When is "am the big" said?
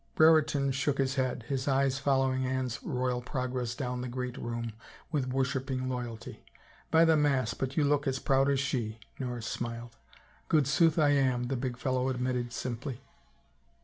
11.09-11.77